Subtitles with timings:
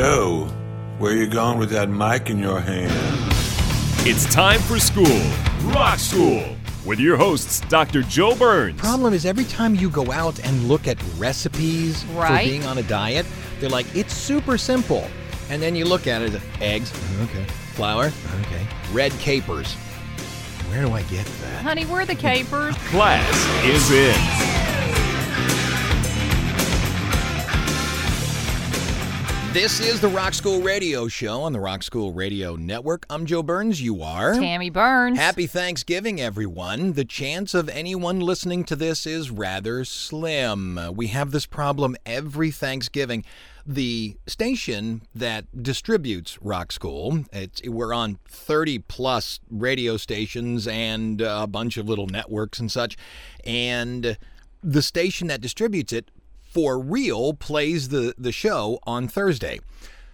[0.00, 0.46] Hey Joe,
[0.96, 2.90] where you going with that mic in your hand?
[4.08, 5.20] It's time for school,
[5.74, 8.00] Rock School, with your hosts, Dr.
[8.04, 8.80] Joe Burns.
[8.80, 12.44] Problem is, every time you go out and look at recipes Right.
[12.44, 13.26] for being on a diet,
[13.60, 15.06] they're like, it's super simple.
[15.50, 16.90] And then you look at it, eggs,
[17.24, 17.44] okay.
[17.74, 18.06] Flour,
[18.40, 18.66] okay.
[18.94, 19.74] Red capers.
[20.70, 21.62] Where do I get that?
[21.62, 22.74] Honey, we're the capers.
[22.88, 24.59] Class is in.
[29.52, 33.04] This is the Rock School Radio Show on the Rock School Radio Network.
[33.10, 33.82] I'm Joe Burns.
[33.82, 34.34] You are.
[34.34, 35.18] Tammy Burns.
[35.18, 36.92] Happy Thanksgiving, everyone.
[36.92, 40.78] The chance of anyone listening to this is rather slim.
[40.94, 43.24] We have this problem every Thanksgiving.
[43.66, 51.48] The station that distributes Rock School, it's, we're on 30 plus radio stations and a
[51.48, 52.96] bunch of little networks and such.
[53.44, 54.16] And
[54.62, 56.08] the station that distributes it
[56.50, 59.60] for real plays the, the show on Thursday.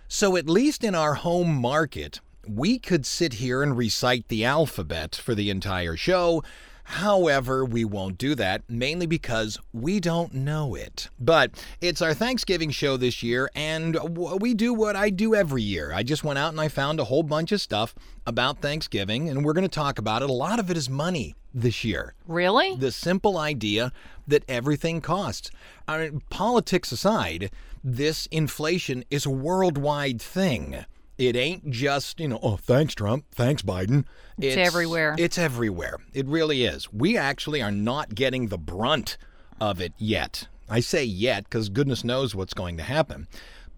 [0.06, 5.16] So, at least in our home market, we could sit here and recite the alphabet
[5.16, 6.44] for the entire show.
[6.88, 11.08] However, we won't do that, mainly because we don't know it.
[11.18, 13.98] But it's our Thanksgiving show this year, and
[14.40, 15.92] we do what I do every year.
[15.92, 17.92] I just went out and I found a whole bunch of stuff
[18.24, 20.30] about Thanksgiving, and we're going to talk about it.
[20.30, 22.76] A lot of it is money this year Really?
[22.76, 23.90] the simple idea
[24.28, 25.50] that everything costs.
[25.88, 27.50] I mean, politics aside,
[27.82, 30.84] this inflation is a worldwide thing.
[31.18, 33.24] It ain't just, you know, oh, thanks, Trump.
[33.32, 34.04] Thanks, Biden.
[34.38, 35.14] It's everywhere.
[35.18, 35.96] It's everywhere.
[36.12, 36.92] It really is.
[36.92, 39.16] We actually are not getting the brunt
[39.58, 40.48] of it yet.
[40.68, 43.28] I say yet because goodness knows what's going to happen.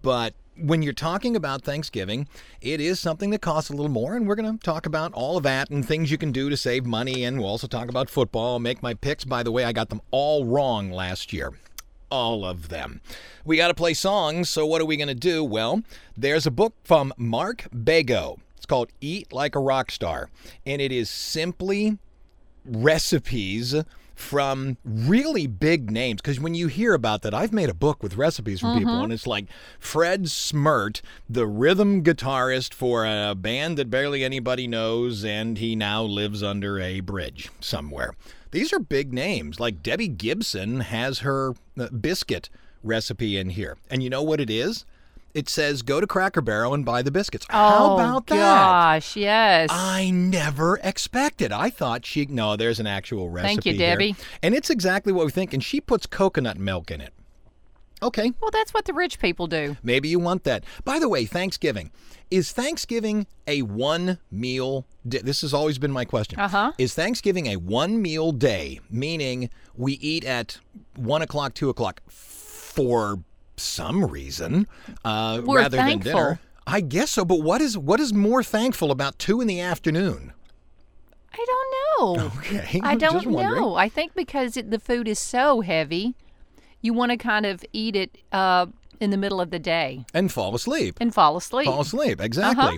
[0.01, 2.27] But when you're talking about Thanksgiving,
[2.59, 5.37] it is something that costs a little more, and we're going to talk about all
[5.37, 7.23] of that and things you can do to save money.
[7.23, 9.23] And we'll also talk about football, make my picks.
[9.23, 11.53] By the way, I got them all wrong last year.
[12.09, 13.01] All of them.
[13.45, 15.43] We got to play songs, so what are we going to do?
[15.43, 15.83] Well,
[16.17, 18.39] there's a book from Mark Bego.
[18.57, 20.29] It's called Eat Like a Rock Star,
[20.65, 21.97] and it is simply
[22.65, 23.75] recipes
[24.19, 28.17] from really big names because when you hear about that i've made a book with
[28.17, 29.05] recipes from people mm-hmm.
[29.05, 29.45] and it's like
[29.79, 36.03] fred smirt the rhythm guitarist for a band that barely anybody knows and he now
[36.03, 38.13] lives under a bridge somewhere
[38.51, 42.49] these are big names like debbie gibson has her uh, biscuit
[42.83, 44.85] recipe in here and you know what it is
[45.33, 49.15] it says go to cracker barrel and buy the biscuits how oh, about that Gosh,
[49.15, 49.69] yes.
[49.71, 51.51] I never expected.
[51.51, 53.53] I thought she no, there's an actual recipe.
[53.53, 53.91] Thank you, here.
[53.91, 54.15] Debbie.
[54.41, 55.53] And it's exactly what we think.
[55.53, 57.13] And she puts coconut milk in it.
[58.01, 59.75] Okay, well, that's what the rich people do.
[59.83, 60.63] maybe you want that.
[60.85, 61.91] By the way, Thanksgiving
[62.31, 64.85] is Thanksgiving a one meal?
[65.07, 65.19] Day?
[65.19, 66.39] This has always been my question.
[66.39, 66.71] Uh-huh.
[66.77, 70.59] Is Thanksgiving a one meal day, meaning we eat at
[70.95, 73.19] one o'clock, two o'clock for
[73.57, 74.67] some reason,
[75.03, 76.11] uh, We're rather thankful.
[76.11, 76.39] than dinner?
[76.65, 77.25] I guess so.
[77.25, 80.33] But what is what is more thankful about two in the afternoon?
[81.33, 82.31] I don't know.
[82.37, 83.75] Okay, I just don't know.
[83.75, 86.15] I think because it, the food is so heavy,
[86.81, 88.65] you want to kind of eat it uh,
[88.99, 90.97] in the middle of the day and fall asleep.
[90.99, 91.65] and fall asleep.
[91.65, 92.63] Fall asleep, exactly.
[92.63, 92.77] Uh-huh.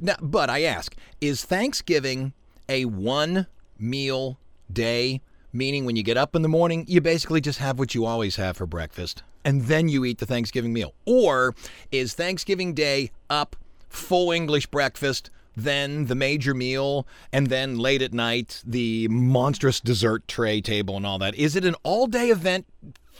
[0.00, 2.32] Now, but I ask, is Thanksgiving
[2.68, 3.46] a one
[3.78, 4.38] meal
[4.72, 5.20] day?
[5.54, 8.36] Meaning, when you get up in the morning, you basically just have what you always
[8.36, 10.94] have for breakfast, and then you eat the Thanksgiving meal.
[11.04, 11.54] Or
[11.90, 13.54] is Thanksgiving Day up,
[13.90, 20.26] full English breakfast, then the major meal, and then late at night, the monstrous dessert
[20.26, 21.34] tray table and all that?
[21.34, 22.64] Is it an all day event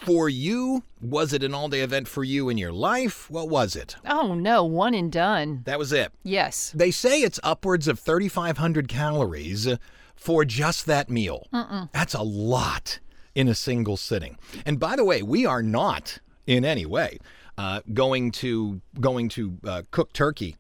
[0.05, 0.83] for you?
[1.01, 3.31] Was it an all day event for you in your life?
[3.31, 3.97] What was it?
[4.07, 5.63] Oh no, one and done.
[5.65, 6.13] That was it.
[6.23, 6.73] Yes.
[6.75, 9.69] They say it's upwards of 3,500 calories
[10.15, 11.47] for just that meal.
[11.93, 13.01] That's a lot
[13.35, 14.39] in a single sitting.
[14.67, 17.19] And by the way, we are not in any way
[17.59, 20.57] uh, going to going to uh, cook turkey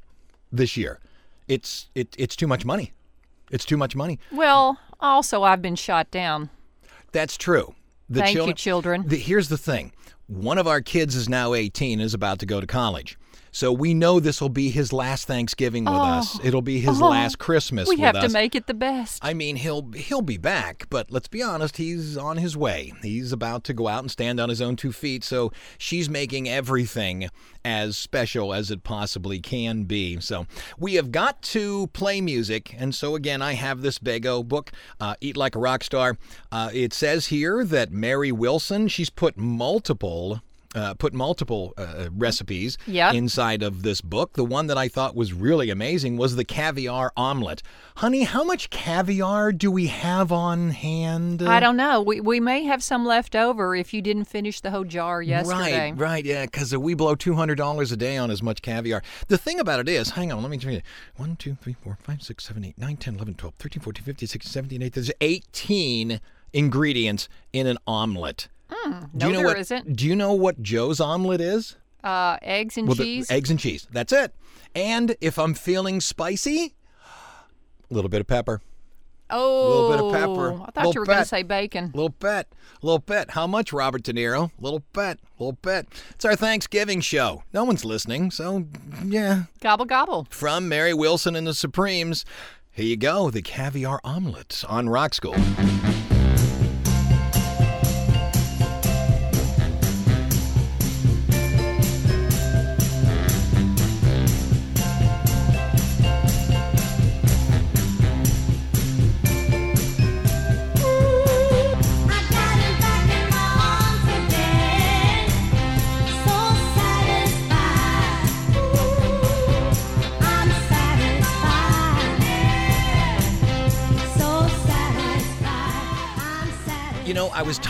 [0.51, 1.01] this year.
[1.49, 2.93] It's it, it's too much money.
[3.51, 4.19] It's too much money.
[4.31, 6.51] Well, also I've been shot down.
[7.13, 7.75] That's true.
[8.13, 9.05] The Thank you, children.
[9.07, 9.93] The, here's the thing.
[10.27, 13.19] One of our kids is now 18 is about to go to college.
[13.55, 16.39] So we know this will be his last Thanksgiving with us.
[16.43, 18.25] It'll be his Oh, last Christmas we have us.
[18.25, 19.19] to make it the best.
[19.23, 22.95] I mean, he'll he'll be back, but let's be honest, he's on his way.
[23.03, 26.49] He's about to go out and stand on his own two feet, so she's making
[26.49, 27.29] everything
[27.65, 30.19] as special as it possibly can be.
[30.21, 30.47] So
[30.79, 35.15] we have got to play music, and so again, I have this Bego book, uh,
[35.21, 36.17] Eat Like a Rock Star.
[36.51, 40.41] Uh, it says here that Mary Wilson, she's put multiple.
[40.75, 43.13] Uh, put multiple uh, recipes Yep.
[43.15, 44.33] inside of this book.
[44.33, 47.63] The one that I thought was really amazing was the caviar omelet.
[47.97, 51.43] Honey, how much caviar do we have on hand?
[51.43, 52.01] I don't know.
[52.01, 55.91] We, we may have some left over if you didn't finish the whole jar yesterday.
[55.91, 59.03] Right, right, yeah, because we blow two hundred dollars a day on as much caviar.
[59.29, 60.81] The thing about it is, hang on, let me tell you.
[61.17, 64.27] 1, 2, 3, 4, 5, 6, 7, 8, 9, 10, 11, 12, 13, 14, 15,
[64.29, 64.91] 16, 17, 18.
[64.95, 66.21] There's 18
[66.55, 68.49] ingredients in an omelet.
[68.85, 69.97] No, Do you know there what, isn't.
[69.97, 71.77] Do you know what Joe's omelet is?
[72.03, 73.31] Uh, eggs and Well, the- cheese.
[73.31, 73.87] eggs and cheese.
[73.93, 74.35] That's it.
[74.75, 76.75] And if I'm feeling spicy,
[77.91, 78.61] a little bit of pepper.
[79.31, 81.91] oh, little bit of pepper, I thought little you were going to say bacon.
[81.95, 82.49] Little bit,
[82.83, 83.31] little bit.
[83.33, 84.51] How much, Robert De Niro?
[84.59, 85.87] Little bit, little bit.
[86.11, 87.43] It's our Thanksgiving show.
[87.53, 88.67] No one's listening, so
[89.05, 89.45] yeah.
[89.61, 90.27] Gobble gobble.
[90.31, 92.25] From Mary Wilson and the Supremes,
[92.73, 93.31] here you go.
[93.31, 95.35] The caviar omelet on Rock School.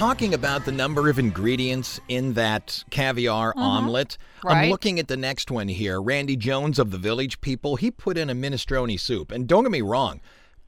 [0.02, 4.18] Talking about the number of ingredients in that caviar omelet.
[4.44, 4.70] I'm Mm-hmm.
[4.72, 6.02] Looking at the next one here.
[6.02, 9.30] Randy Jones of the Village People, he put in a minestrone soup.
[9.30, 10.20] And don't get me wrong,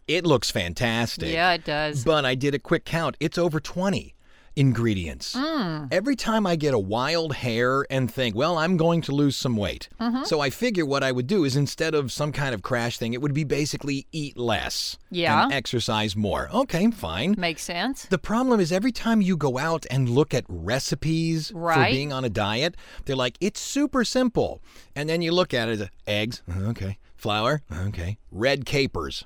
[0.07, 1.33] it looks fantastic.
[1.33, 2.05] Yeah, it does.
[2.05, 3.17] But I did a quick count.
[3.19, 4.15] It's over 20
[4.57, 5.35] ingredients.
[5.35, 5.89] Mm.
[5.93, 9.57] Every time I get a wild hair and think, well, I'm going to lose some
[9.57, 9.89] weight.
[10.01, 10.25] Mm-hmm.
[10.25, 13.13] So I figure what I would do is instead of some kind of crash thing,
[13.15, 15.45] it would be basically eat less Yeah.
[15.45, 16.49] and exercise more.
[16.53, 17.35] Okay, fine.
[17.39, 18.05] Makes sense.
[18.07, 22.25] The problem is every time you go out and look at recipes for being on
[22.25, 24.61] a diet, they're like, it's super simple.
[24.95, 29.25] And then you look at it, eggs, okay, flour, okay, red capers.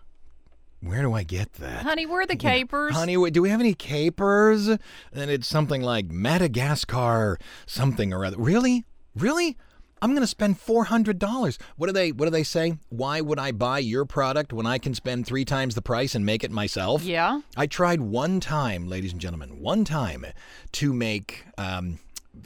[0.80, 1.82] Where do I get that?
[1.82, 2.94] Honey, where are the capers?
[2.94, 4.69] Honey, do we have any capers?
[4.69, 4.78] And
[5.12, 8.36] it's something like Madagascar, something or other.
[8.38, 8.84] Really?
[9.16, 9.56] Really?
[10.00, 11.58] I'm going to spend four hundred dollars.
[11.76, 12.12] What do they?
[12.12, 12.78] What do they say?
[12.88, 16.25] Why would I buy your product when I can spend three times the price and
[16.25, 17.02] make it myself?
[17.02, 17.40] Yeah.
[17.56, 20.24] I tried one time, ladies and gentlemen, one time
[20.72, 21.98] to make um,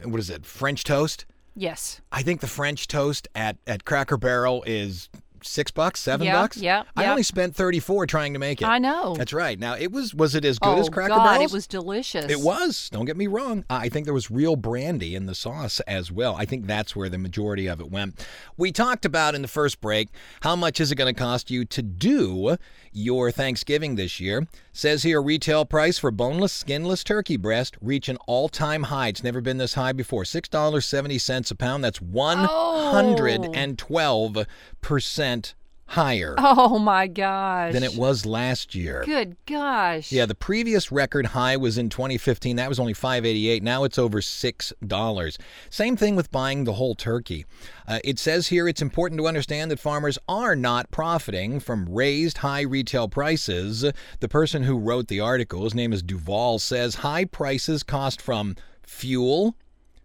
[0.04, 0.46] what is it?
[0.46, 1.26] French toast.
[1.54, 2.00] Yes.
[2.10, 5.10] I think the French toast at at Cracker Barrel is
[5.44, 6.56] six bucks, seven Yeah, bucks.
[6.56, 7.10] yeah, I yeah.
[7.10, 8.66] only spent thirty four trying to make it.
[8.68, 9.14] I know.
[9.16, 9.58] That's right.
[9.58, 11.52] Now it was was it as good oh, as Cracker God, Barrel's?
[11.52, 12.30] it was delicious.
[12.30, 12.88] It was.
[12.90, 13.64] Don't get me wrong.
[13.70, 16.36] I think there was real brandy in the sauce as well.
[16.36, 18.26] I think that's where the majority of it went.
[18.56, 20.08] We talked about in the first break
[20.42, 22.56] how much is it going to cost you to do
[22.92, 24.46] your Thanksgiving this year.
[24.74, 29.08] Says here retail price for boneless, skinless turkey breast reach an all-time high.
[29.08, 30.24] It's never been this high before.
[30.24, 31.84] Six dollars seventy cents a pound.
[31.84, 32.06] That's oh.
[32.06, 34.46] one hundred and twelve
[34.80, 35.54] percent
[35.92, 37.72] higher Oh, my gosh.
[37.72, 39.02] than it was last year.
[39.04, 40.10] Good gosh.
[40.10, 42.56] Yeah, the previous record high was in 2015.
[42.56, 43.62] That was only 588.
[43.62, 45.38] Now it's over $6.
[45.70, 47.44] Same thing with buying the whole turkey.
[47.86, 52.38] Uh, it says here it's important to understand that farmers are not profiting from raised
[52.38, 53.84] high retail prices.
[54.20, 58.56] The person who wrote the article, his name is Duval, says high prices cost from
[58.82, 59.56] fuel,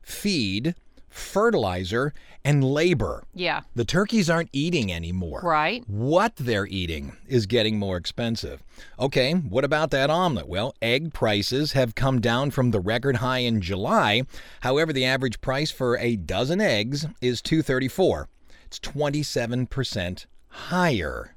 [0.02, 0.76] feed,
[1.18, 3.24] fertilizer, and labor.
[3.34, 3.62] Yeah.
[3.76, 5.42] The turkeys aren't eating anymore.
[5.44, 5.84] Right.
[5.88, 8.64] What they're eating is getting more expensive.
[9.00, 10.48] Okay, what about that omelet?
[10.48, 14.24] Well, egg prices have come down from the record high in July.
[14.62, 18.30] However, the average price for a dozen eggs is 234.
[18.66, 21.36] It's 27% higher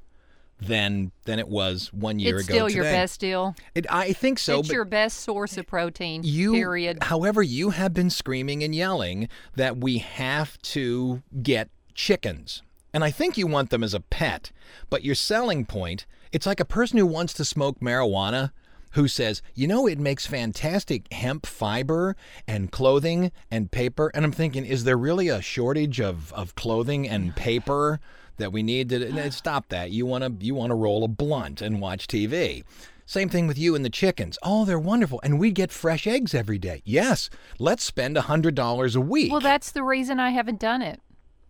[0.61, 2.77] than than it was one year it's ago still today.
[2.77, 3.55] your best deal.
[3.75, 6.23] It, I think so, it's your best source of protein.
[6.25, 6.99] you period.
[7.03, 12.63] however you have been screaming and yelling that we have to get chickens
[12.95, 14.53] and i think you want them as a pet
[14.89, 18.53] but your selling point it's like a person who wants to smoke marijuana
[18.93, 22.17] who says you know it makes fantastic hemp fiber
[22.47, 27.09] and clothing and paper and i'm thinking is there really a shortage of, of clothing
[27.09, 28.01] and paper
[28.39, 31.09] that we need to eh, stop that you want to you want to roll a
[31.09, 32.65] blunt and watch tv
[33.11, 34.39] same thing with you and the chickens.
[34.41, 35.19] Oh, they're wonderful.
[35.25, 36.81] And we get fresh eggs every day.
[36.85, 37.29] Yes,
[37.59, 39.33] let's spend a $100 a week.
[39.33, 41.01] well, that's the reason I haven't done it.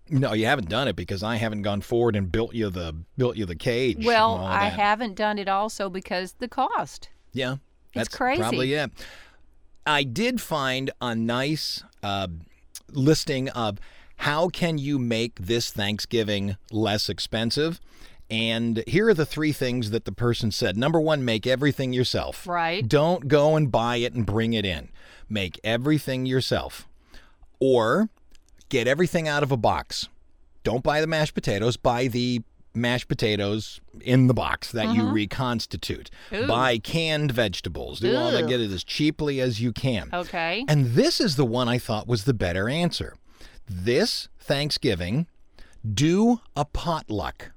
[0.08, 3.36] No, you haven't done it because I haven't gone forward and built you the built
[3.36, 4.04] you the cage.
[4.04, 7.10] Well, I haven't done it also because the cost.
[7.32, 8.40] Yeah, It's that's crazy.
[8.40, 8.90] Probably it.
[9.86, 12.28] I did find a nice uh,
[12.92, 13.78] listing of
[14.16, 17.80] how can you make this Thanksgiving less expensive.
[18.30, 20.76] And here are the three things that the person said.
[20.76, 22.46] Number one, make everything yourself.
[22.46, 22.86] Right.
[22.86, 24.90] Don't go and buy it and bring it in.
[25.28, 26.86] Make everything yourself.
[27.58, 28.08] Or
[28.68, 30.08] get everything out of a box.
[30.62, 32.42] Don't buy the mashed potatoes, buy the
[32.74, 35.14] mashed potatoes in the box that you mm-hmm.
[35.14, 36.10] reconstitute.
[36.32, 36.46] Ooh.
[36.46, 38.00] Buy canned vegetables.
[38.00, 40.08] Do all that, get it as cheaply as you can.
[40.12, 40.64] Okay.
[40.68, 43.16] And this is the one I thought was the better answer.
[43.68, 45.26] This Thanksgiving,
[45.94, 47.52] do a potluck.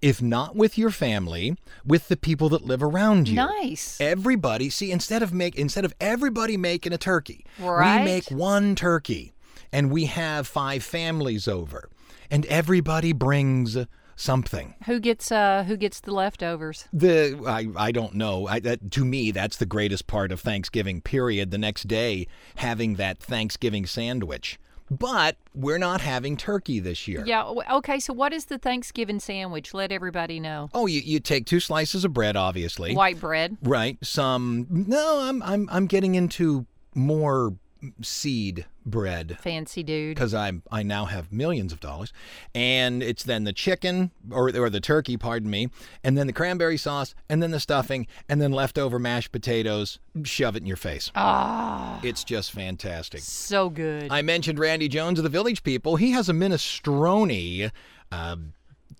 [0.00, 3.34] If not with your family, with the people that live around you.
[3.34, 4.00] Nice.
[4.00, 7.98] Everybody, see, instead of make instead of everybody making a turkey, Right.
[7.98, 9.32] we make one turkey
[9.72, 11.88] and we have five families over.
[12.30, 13.76] And everybody brings
[14.18, 14.74] something.
[14.86, 16.86] Who gets uh who gets the leftovers?
[16.92, 18.46] The I, I don't know.
[18.46, 21.00] I, that, to me, that's the greatest part of Thanksgiving.
[21.00, 21.50] Period.
[21.50, 24.58] The next day, having that Thanksgiving sandwich.
[24.90, 27.22] But we're not having turkey this year.
[27.26, 27.44] Yeah.
[27.72, 28.00] Okay.
[28.00, 29.74] So what is the Thanksgiving sandwich?
[29.74, 30.70] Let everybody know.
[30.72, 32.94] Oh, you, you take two slices of bread, obviously.
[32.94, 33.58] White bread.
[33.62, 33.98] Right.
[34.02, 34.66] Some.
[34.70, 37.54] No, I'm I'm I'm getting into more
[38.02, 40.14] seed bread Fancy dude.
[40.16, 42.12] because I'm I now have millions of dollars,
[42.54, 45.68] and it's then the chicken or or the turkey, pardon me,
[46.02, 49.98] and then the cranberry sauce, and then the stuffing, and then leftover mashed potatoes.
[50.24, 51.12] Shove it in your face.
[51.14, 53.20] Ah, It's just fantastic.
[53.20, 54.08] so good.
[54.10, 55.96] I mentioned Randy Jones of the Village People.
[55.96, 57.70] He has a minestrone.
[58.10, 58.36] Uh,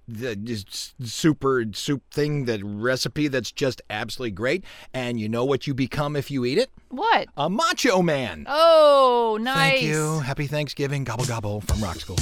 [0.09, 0.65] the
[1.01, 4.65] super soup thing, the recipe that's just absolutely great.
[4.95, 6.71] And you know what you become if you eat it?
[6.91, 7.29] what?
[7.37, 8.47] A macho man.
[8.49, 9.81] Oh, nice.
[9.81, 10.21] Thank you.
[10.21, 11.05] Happy Thanksgiving.
[11.05, 12.17] Gobble gobble from Rock School.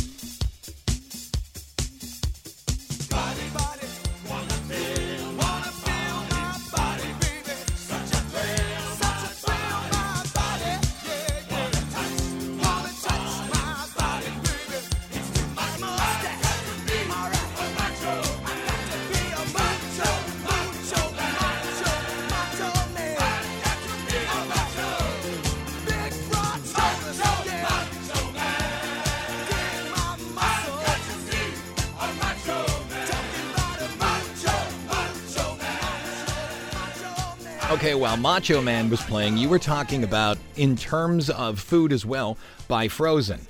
[38.06, 42.38] While Macho Man was playing, you were talking about in terms of food as well
[42.68, 43.40] by Frozen.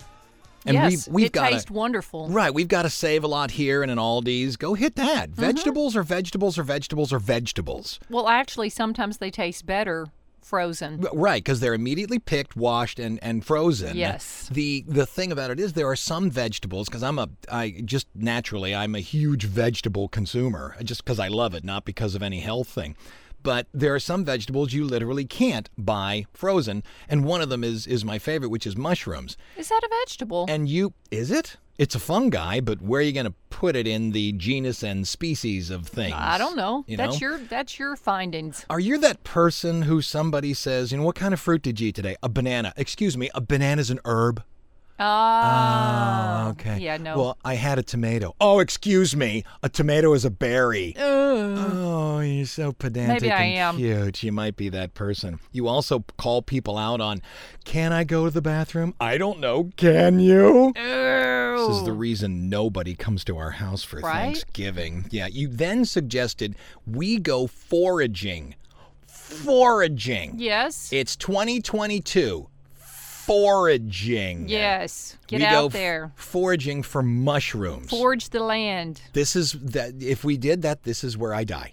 [0.65, 2.29] And yes, we've, we've it got tastes wonderful.
[2.29, 2.55] right.
[2.55, 4.57] We've got to save a lot here and in Aldi's.
[4.57, 5.33] Go hit that.
[5.33, 5.41] Mm-hmm.
[5.43, 8.01] Vegetables or vegetables or vegetables or vegetables.
[8.09, 10.07] Well, actually, sometimes they taste better
[10.41, 11.05] frozen.
[11.13, 13.95] Right, because they're immediately picked, washed, and, and frozen.
[13.95, 14.49] Yes.
[14.51, 18.07] The the thing about it is there are some vegetables because I'm a I just
[18.15, 22.41] naturally I'm a huge vegetable consumer just because I love it, not because of any
[22.41, 22.97] health thing.
[23.47, 27.87] But there are some vegetables you literally can't buy frozen, and one of them is
[27.87, 29.37] is my favorite, which is mushrooms.
[29.57, 30.47] Is that a vegetable?
[30.49, 31.57] And you is it?
[31.79, 35.07] It's a fungi, but where are you going to put it in the genus and
[35.07, 36.15] species of things?
[36.17, 36.85] I don't know.
[36.89, 37.29] You that's know?
[37.29, 38.67] your that's your findings.
[38.69, 41.91] Are you that person who somebody says, you know, what kind of fruit did you
[41.91, 42.17] eat today?
[42.25, 42.73] A banana.
[42.77, 44.43] Excuse me, a banana's an herb.
[44.99, 46.49] Ah.
[46.51, 46.79] okay.
[46.79, 46.97] Yeah.
[46.97, 47.17] No.
[47.19, 48.35] Well, I had a tomato.
[48.41, 50.95] Oh, excuse me, a tomato is a berry.
[50.99, 53.77] Oh, you're so pedantic Maybe I and am.
[53.77, 54.23] cute.
[54.23, 55.39] You might be that person.
[55.53, 57.21] You also call people out on,
[57.65, 58.95] can I go to the bathroom?
[59.01, 59.71] I don't know.
[59.77, 60.73] Can you?
[60.75, 64.25] This is the reason nobody comes to our house for Right?
[64.27, 65.07] Thanksgiving.
[65.11, 66.55] Yeah, you then suggested
[66.87, 68.55] we go foraging.
[69.07, 70.35] Foraging.
[70.39, 70.93] yes.
[70.93, 72.49] It's 2022.
[73.27, 74.49] Foraging.
[74.49, 75.17] yes.
[75.27, 76.13] Get we out f- there.
[76.17, 77.91] foraging for mushrooms.
[77.91, 79.01] Forge the land.
[79.13, 81.73] this is that if we did that, this is where I die.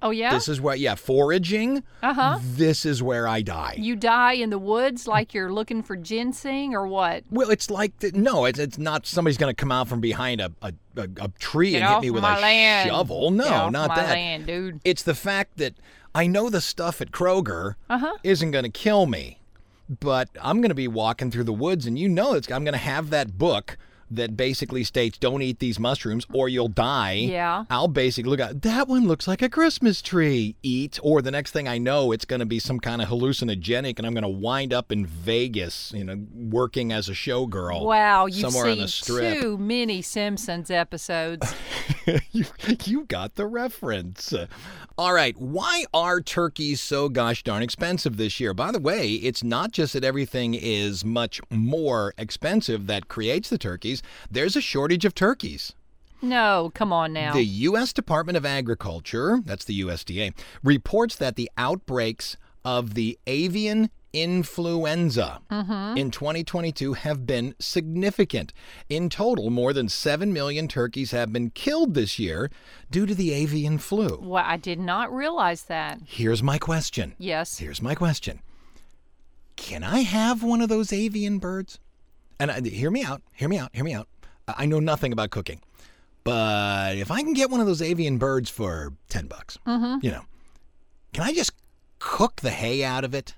[0.00, 0.32] Oh yeah.
[0.32, 1.82] This is where yeah, foraging.
[2.02, 2.38] Uh huh.
[2.40, 3.74] This is where I die.
[3.78, 7.24] You die in the woods like you're looking for ginseng or what?
[7.30, 10.40] well, it's like the, no, it's it's not somebody's going to come out from behind
[10.40, 12.88] a a, a, a tree Get and hit me with a land.
[12.88, 13.32] shovel.
[13.32, 14.10] No, not that.
[14.10, 14.80] land, dude.
[14.84, 15.74] It's the fact that
[16.14, 18.16] I know the stuff at Kroger Uh-huh.
[18.22, 19.37] isn't going to kill me,
[19.88, 22.72] but I'm going to be walking through the woods, and you know it's I'm going
[22.72, 23.76] to have that book
[24.10, 27.12] that basically states don't eat these mushrooms or you'll die.
[27.12, 27.64] Yeah.
[27.70, 30.56] I'll basically look at that one looks like a Christmas tree.
[30.62, 33.98] Eat, or the next thing I know, it's going to be some kind of hallucinogenic,
[33.98, 37.84] and I'm going to wind up in Vegas, you know, working as a showgirl.
[37.84, 39.40] Wow, you've somewhere on seen the strip.
[39.40, 41.54] too many Simpsons episodes.
[42.32, 42.44] you,
[42.84, 44.34] you got the reference.
[44.96, 45.36] All right.
[45.36, 48.54] Why are turkeys so gosh darn expensive this year?
[48.54, 53.58] By the way, it's not just that everything is much more expensive that creates the
[53.58, 55.72] turkeys, there's a shortage of turkeys.
[56.20, 57.32] No, come on now.
[57.32, 57.92] The U.S.
[57.92, 60.32] Department of Agriculture, that's the USDA,
[60.64, 68.52] reports that the outbreaks of the avian influenza in 2022 have been significant.
[68.88, 72.50] In total, more than 7 million turkeys have been killed this year
[72.90, 74.18] due to the avian flu.
[74.22, 76.00] well, I did not realize that.
[76.06, 77.14] Here's my question.
[77.18, 77.58] Yes.
[77.58, 78.40] Here's my question.
[79.56, 81.78] Can I have one of those avian birds?
[82.40, 83.22] And uh, hear me out.
[83.32, 83.70] Hear me out.
[83.74, 84.08] Hear me out.
[84.46, 85.60] I I know nothing about cooking,
[86.24, 90.22] but if I can get one of those avian birds for ten bucks, you know,
[91.12, 91.52] can I just
[91.98, 93.34] cook the hay out of it?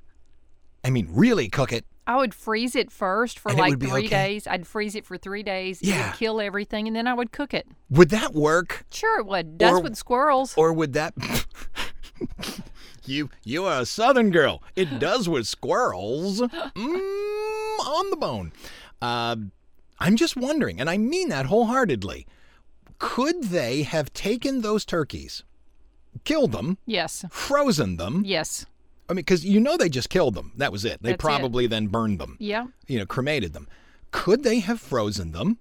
[0.85, 1.85] I mean, really cook it.
[2.07, 4.09] I would freeze it first for And like three okay?
[4.09, 4.47] days.
[4.47, 5.81] I'd freeze it for three days.
[5.81, 6.07] It Yeah.
[6.11, 7.67] would kill everything, and then I would cook it.
[7.91, 9.59] Would that work, Sure, it would.
[9.59, 10.55] Does Or- with squirrels.
[10.57, 11.15] or would that?
[13.05, 14.63] you you are a Southern girl.
[14.77, 16.41] It does with squirrels.
[16.41, 18.53] Mm, on the bone.
[19.01, 19.37] Uh,
[19.99, 22.27] I'm just wondering, and I mean that wholeheartedly.
[22.99, 25.43] Could they have taken those turkeys,
[26.25, 27.25] killed them, yes.
[27.31, 28.23] frozen them?
[28.27, 28.67] Yes.
[29.11, 30.53] I mean, because you know they just killed them.
[30.57, 31.03] That was it.
[31.03, 31.27] They That's it.
[31.27, 32.37] probably then burned them.
[32.39, 32.69] Yeah.
[32.87, 33.67] you know, cremated them.
[34.13, 35.59] Could they have frozen them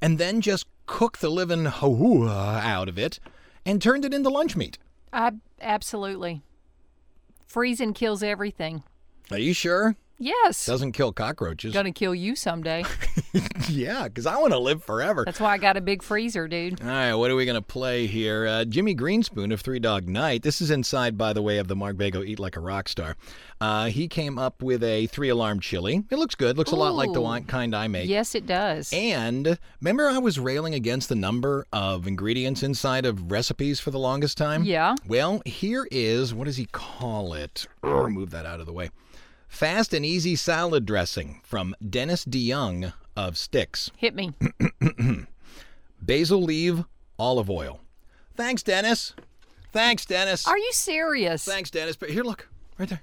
[0.00, 3.20] and then just cooked the living hoo out of it
[3.66, 4.78] and turned it into lunch meat?
[5.12, 6.40] I absolutely.
[7.46, 8.82] Freezing kills everything.
[9.30, 9.96] Are you sure?
[10.18, 10.64] Yes.
[10.66, 11.72] Doesn't kill cockroaches.
[11.72, 12.84] Gonna kill you someday.
[13.68, 15.24] yeah, because I want to live forever.
[15.24, 16.80] That's why I got a big freezer, dude.
[16.80, 18.46] All right, what are we going to play here?
[18.46, 20.42] Uh, Jimmy Greenspoon of Three Dog Night.
[20.42, 23.16] This is inside, by the way, of the Mark Bego Eat Like a Rock Star.
[23.60, 26.04] Uh, he came up with a three alarm chili.
[26.10, 26.56] It looks good.
[26.58, 28.08] Looks a lot like the kind I make.
[28.08, 28.92] Yes, it does.
[28.92, 33.98] And remember, I was railing against the number of ingredients inside of recipes for the
[33.98, 34.64] longest time?
[34.64, 34.94] Yeah.
[35.06, 37.66] Well, here is what does he call it?
[37.82, 38.90] Move that out of the way.
[39.48, 43.90] Fast and easy salad dressing from Dennis DeYoung of Styx.
[43.96, 44.32] Hit me.
[46.02, 46.84] Basil leaf,
[47.18, 47.80] olive oil.
[48.34, 49.14] Thanks, Dennis.
[49.72, 50.46] Thanks, Dennis.
[50.46, 51.44] Are you serious?
[51.44, 51.96] Thanks, Dennis.
[51.96, 52.48] But here, look,
[52.78, 53.00] right there.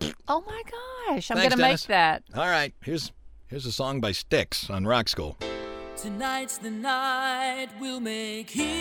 [0.26, 0.62] Oh my
[1.08, 1.82] gosh, I'm Thanks, gonna Dennis.
[1.82, 2.22] make that.
[2.34, 3.12] All right, here's
[3.48, 5.36] here's a song by Styx on Rock School.
[5.98, 8.72] Tonight's the night we'll make history.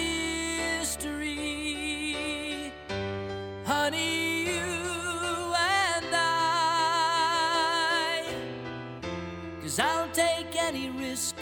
[3.66, 4.23] Honey,
[9.76, 11.36] Cause I'll take any risk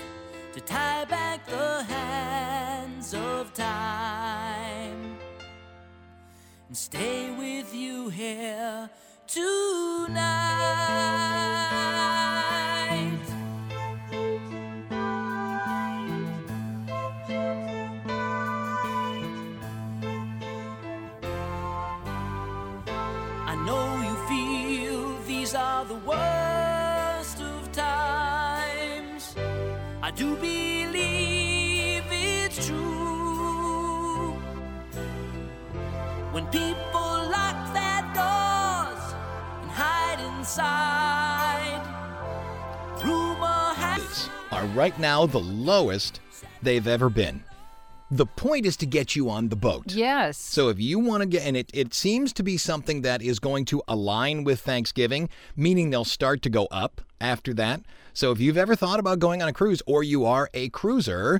[0.53, 5.17] to tie back the hands of time
[6.69, 8.89] and stay with you here
[9.27, 10.21] tonight.
[30.15, 34.33] Do believe it's true.
[36.31, 39.13] When people lock their doors
[39.61, 41.81] and hide inside,
[43.03, 44.29] rumor has.
[44.51, 46.19] Are right now the lowest
[46.61, 47.43] they've ever been.
[48.13, 49.93] The point is to get you on the boat.
[49.93, 50.37] Yes.
[50.37, 53.39] So if you want to get, and it, it seems to be something that is
[53.39, 57.81] going to align with Thanksgiving, meaning they'll start to go up after that.
[58.13, 61.39] So if you've ever thought about going on a cruise or you are a cruiser,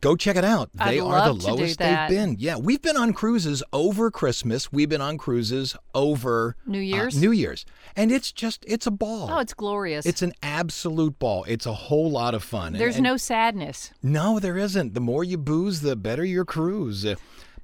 [0.00, 0.70] go check it out.
[0.78, 2.36] I'd They are love the lowest they've been.
[2.38, 4.72] Yeah, we've been on cruises over Christmas.
[4.72, 7.20] We've been on cruises over New uh, Year's?
[7.20, 7.64] New Year's.
[7.96, 9.28] And it's just, it's a ball.
[9.30, 10.06] oh, it's glorious.
[10.06, 11.44] It's an absolute ball.
[11.44, 12.72] It's a whole lot of fun.
[12.74, 13.90] There's and- no sadness.
[14.02, 14.94] no, there isn't.
[14.94, 17.04] The more you booze, the better your cruise.
[17.04, 17.14] Uh,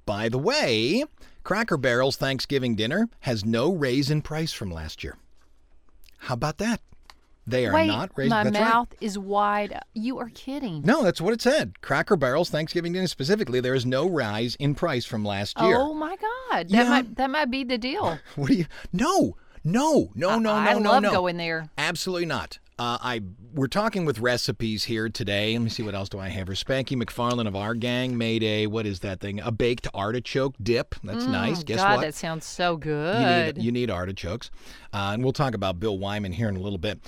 [0.05, 1.05] By the way,
[1.45, 5.17] Cracker Barrel's Thanksgiving dinner has no raise in price from last year.
[6.19, 6.81] How about that?
[7.47, 8.31] They are Wait, not raising.
[8.31, 8.99] my mouth right.
[9.01, 9.79] is wide.
[9.95, 10.83] You are kidding.
[10.83, 11.81] No, that's what it said.
[11.81, 15.77] Cracker Barrel's Thanksgiving dinner specifically, there is no rise in price from last year.
[15.79, 16.89] Oh my God, that Yeah.
[16.89, 18.19] might that might be the deal.
[18.35, 18.67] What do you?
[18.93, 21.11] No, no, no, no, I, no, I no, love no.
[21.13, 21.69] going there.
[21.79, 22.59] Absolutely not.
[22.79, 23.23] Uh, I
[23.55, 25.55] we're talking with recipes here today.
[25.55, 26.49] Let me see what else do I have.
[26.49, 26.55] here.
[26.55, 29.41] Spanky McFarland of our gang made a what is that thing?
[29.41, 30.95] A baked artichoke dip.
[31.03, 31.63] That's nice.
[31.65, 32.01] Guess Mm, God, what?
[32.03, 33.57] that sounds so you good.
[33.57, 34.51] need you need artichokes,
[34.93, 37.01] uh, and we'll talk about Bill Wyman here in a little bit.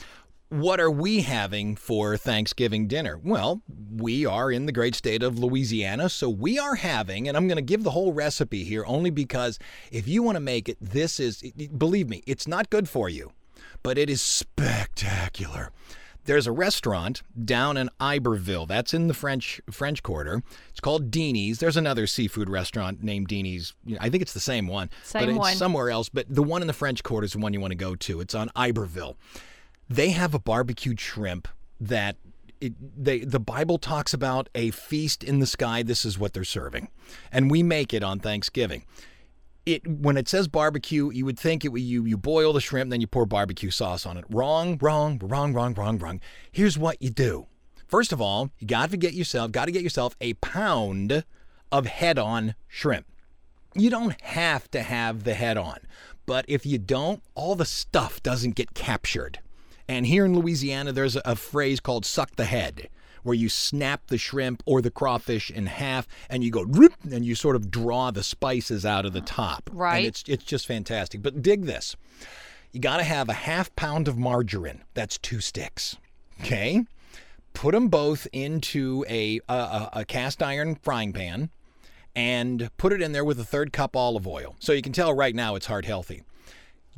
[0.50, 3.20] What are we having for Thanksgiving dinner?
[3.22, 3.61] Well,
[3.94, 7.56] we are in the great state of Louisiana, so we are having, and I'm going
[7.56, 9.58] to give the whole recipe here only because
[9.92, 11.42] if you want to make it, this is,
[11.76, 13.32] believe me, it's not good for you,
[13.82, 15.70] but it is spectacular.
[16.24, 18.66] There's a restaurant down in Iberville.
[18.66, 20.42] That's in the French French Quarter.
[20.68, 21.58] It's called Deanie's.
[21.58, 23.74] There's another seafood restaurant named Deanie's.
[23.98, 25.54] I think it's the same one, same but it's one.
[25.54, 26.11] somewhere else.
[26.11, 28.20] But the one in the French Quarter is the one you want to go to.
[28.20, 29.16] It's on Iberville.
[29.88, 31.48] They have a barbecued shrimp
[31.81, 32.16] that
[32.61, 35.83] it, they the Bible talks about a feast in the sky.
[35.83, 36.88] This is what they're serving,
[37.33, 38.85] and we make it on Thanksgiving.
[39.64, 43.01] It when it says barbecue, you would think it you you boil the shrimp, then
[43.01, 44.24] you pour barbecue sauce on it.
[44.29, 46.20] Wrong, wrong, wrong, wrong, wrong, wrong.
[46.51, 47.46] Here's what you do.
[47.87, 51.24] First of all, you got to get yourself got to get yourself a pound
[51.70, 53.07] of head-on shrimp.
[53.74, 55.79] You don't have to have the head on,
[56.27, 59.38] but if you don't, all the stuff doesn't get captured.
[59.88, 62.90] And here in Louisiana, there's a, phrase called suck the head,
[63.22, 66.66] where you snap the shrimp or the crawfish in half and you go
[67.11, 69.70] and you sort of draw the spices out of the top.
[69.72, 69.98] Right.
[69.98, 71.22] And it's it's just fantastic.
[71.22, 71.96] But dig this.
[72.72, 74.83] You got to have a half pound of margarine.
[74.92, 75.96] That's two sticks.
[76.40, 76.85] Okay?
[77.55, 81.51] Put them both into a, a, a, a cast iron frying pan
[82.14, 84.55] and put it in there with a third cup olive oil.
[84.59, 86.22] So you can tell right now it's heart healthy.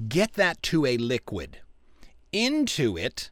[0.09, 1.59] Get that to a liquid.
[2.32, 3.30] Into it,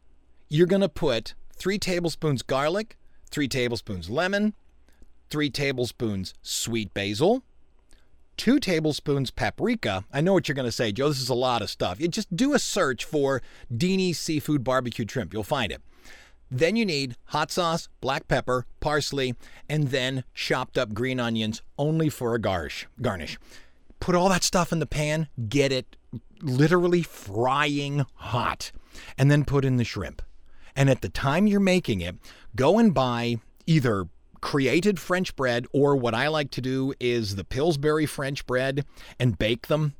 [0.49, 2.97] you're going to put three tablespoons garlic,
[3.31, 4.55] three tablespoons lemon,
[5.31, 7.43] three tablespoons sweet basil,
[8.37, 10.05] two tablespoons paprika.
[10.13, 11.09] I know what you're going to say, Joe.
[11.09, 12.01] This is a lot of stuff.
[12.01, 15.33] You just do a search for Deanie's Seafood Barbecue Shrimp.
[15.33, 15.83] You'll find it.
[16.51, 19.35] Then you need hot sauce, black pepper, parsley,
[19.69, 22.87] and then chopped up green onions only for a garnish.
[23.03, 23.39] Garnish.
[24.01, 25.97] Put all that stuff in the pan, get it
[26.41, 28.73] literally frying hot,
[29.17, 30.23] and then put in the shrimp.
[30.77, 32.17] And at the time you're making it,
[32.55, 34.09] go and buy either
[34.41, 38.85] created French bread or what I like to do is the Pillsbury French bread
[39.19, 39.95] and bake them.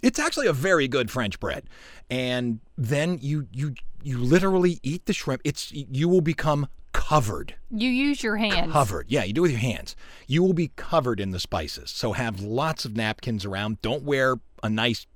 [0.00, 1.64] It's actually a very good French bread.
[2.10, 5.42] And then you you you literally eat the shrimp.
[5.44, 7.54] It's you will become covered.
[7.70, 8.72] You use your hands.
[8.72, 9.06] Covered.
[9.08, 9.96] Yeah, you do it with your hands.
[10.26, 11.90] You will be covered in the spices.
[11.90, 13.80] So have lots of napkins around.
[13.82, 15.06] Don't wear a nice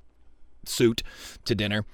[0.64, 1.02] suit
[1.44, 1.84] to dinner.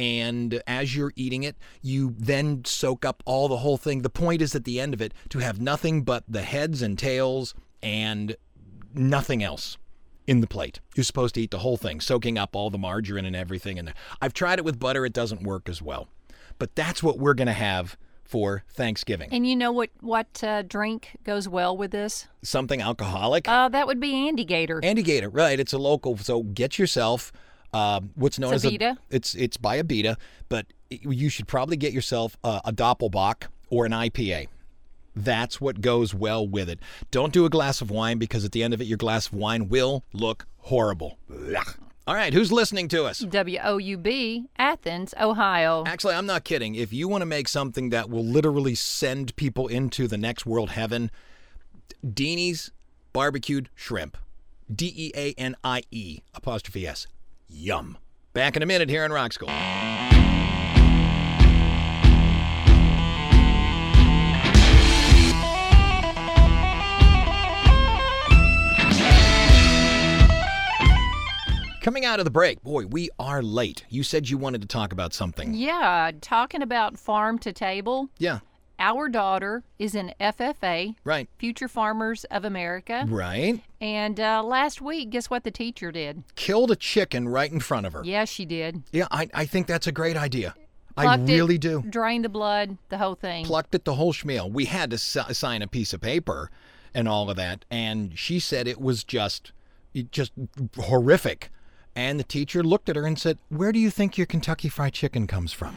[0.00, 4.00] And as you're eating it, you then soak up all the whole thing.
[4.00, 6.98] The point is at the end of it to have nothing but the heads and
[6.98, 8.34] tails and
[8.94, 9.76] nothing else
[10.26, 10.80] in the plate.
[10.96, 13.92] You're supposed to eat the whole thing, soaking up all the margarine and everything And.
[14.22, 16.08] I've tried it with butter, it doesn't work as well.
[16.58, 19.28] But that's what we're going to have for Thanksgiving.
[19.32, 22.26] And you know what what uh, drink goes well with this?
[22.42, 23.46] Something alcoholic.
[23.46, 24.82] Uh, that would be Andygator.
[24.82, 25.60] Andy Gator, right?
[25.60, 26.16] It's a local.
[26.16, 27.32] So get yourself
[27.72, 28.92] uh, what's known It's as Abita?
[28.92, 28.98] a.
[29.10, 30.16] It's it's by Abita,
[30.48, 34.48] but it- you should probably get yourself a, a Doppelbock or an IPA.
[35.16, 36.78] That's what goes well with it.
[37.10, 39.34] Don't do a glass of wine because at the end of it, your glass of
[39.34, 41.18] wine will look horrible.
[41.30, 41.76] Ugh.
[42.06, 43.18] All right, who's listening to us?
[43.20, 45.84] W O U B, Athens, Ohio.
[45.86, 46.74] Actually, I'm not kidding.
[46.74, 50.70] If you want to make something that will literally send people into the next world
[50.70, 51.10] heaven,
[52.04, 52.72] Deanie's
[53.12, 54.16] barbecued shrimp.
[54.72, 57.06] D E A N I E apostrophe S.
[57.50, 57.98] Yum.
[58.32, 59.48] Back in a minute here in Rock School.
[71.80, 73.84] Coming out of the break, boy, we are late.
[73.88, 75.54] You said you wanted to talk about something.
[75.54, 78.10] Yeah, talking about farm to table.
[78.18, 78.40] Yeah,
[78.80, 81.28] Our daughter is in FFA, right.
[81.38, 83.04] Future Farmers of America.
[83.06, 83.62] Right.
[83.78, 86.24] And uh, last week, guess what the teacher did?
[86.34, 88.00] Killed a chicken right in front of her.
[88.02, 88.82] Yeah, she did.
[88.90, 90.54] Yeah, I, I think that's a great idea.
[90.96, 91.82] I Plucked it, really do.
[91.88, 93.44] Drained the blood, the whole thing.
[93.44, 94.50] Plucked it the whole schmeal.
[94.50, 96.50] We had to si- sign a piece of paper
[96.94, 99.52] and all of that, and she said it was just,
[100.10, 100.32] just
[100.76, 101.50] horrific.
[101.94, 104.92] And the teacher looked at her and said, "Where do you think your Kentucky Fried
[104.94, 105.76] Chicken comes from?"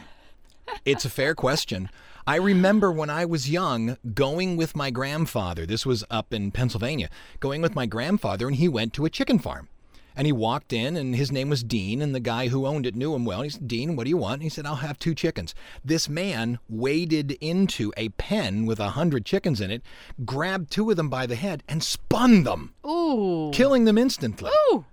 [0.84, 1.90] It's a fair question.
[2.26, 5.66] I remember when I was young going with my grandfather.
[5.66, 7.10] This was up in Pennsylvania.
[7.38, 9.68] Going with my grandfather, and he went to a chicken farm.
[10.16, 12.94] And he walked in, and his name was Dean, and the guy who owned it
[12.94, 13.42] knew him well.
[13.42, 14.34] He said, Dean, what do you want?
[14.34, 15.54] And he said, I'll have two chickens.
[15.84, 19.82] This man waded into a pen with a hundred chickens in it,
[20.24, 23.50] grabbed two of them by the head, and spun them, Ooh.
[23.52, 24.86] killing them instantly Ooh.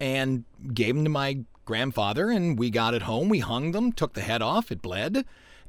[0.00, 0.44] and
[0.74, 4.20] gave them to my grandfather and we got it home we hung them took the
[4.20, 5.24] head off it bled